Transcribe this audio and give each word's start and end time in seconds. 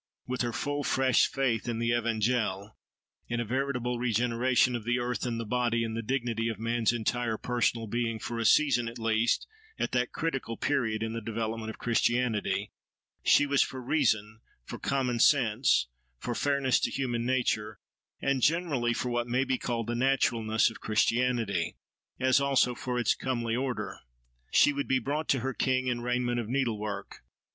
With 0.25 0.41
her 0.41 0.51
full, 0.51 0.83
fresh 0.83 1.27
faith 1.27 1.67
in 1.69 1.77
the 1.77 1.91
Evangele—in 1.91 3.39
a 3.39 3.45
veritable 3.45 3.99
regeneration 3.99 4.75
of 4.75 4.83
the 4.83 4.97
earth 4.97 5.27
and 5.27 5.39
the 5.39 5.45
body, 5.45 5.83
in 5.83 5.93
the 5.93 6.01
dignity 6.01 6.47
of 6.49 6.57
man's 6.57 6.91
entire 6.91 7.37
personal 7.37 7.85
being—for 7.85 8.39
a 8.39 8.45
season, 8.45 8.87
at 8.89 8.97
least, 8.97 9.45
at 9.77 9.91
that 9.91 10.11
critical 10.11 10.57
period 10.57 11.03
in 11.03 11.13
the 11.13 11.21
development 11.21 11.69
of 11.69 11.77
Christianity, 11.77 12.71
she 13.23 13.45
was 13.45 13.61
for 13.61 13.79
reason, 13.79 14.39
for 14.63 14.79
common 14.79 15.19
sense, 15.19 15.85
for 16.17 16.33
fairness 16.33 16.79
to 16.79 16.89
human 16.89 17.23
nature, 17.23 17.79
and 18.19 18.41
generally 18.41 18.93
for 18.95 19.09
what 19.09 19.27
may 19.27 19.43
be 19.43 19.59
called 19.59 19.85
the 19.85 19.93
naturalness 19.93 20.71
of 20.71 20.81
Christianity.—As 20.81 22.41
also 22.41 22.73
for 22.73 22.97
its 22.97 23.13
comely 23.13 23.55
order: 23.55 23.99
she 24.51 24.73
would 24.73 24.87
be 24.87 24.97
"brought 24.97 25.27
to 25.29 25.41
her 25.41 25.53
king 25.53 25.85
in 25.85 26.01
raiment 26.01 26.39
of 26.39 26.49
needlework." 26.49 27.17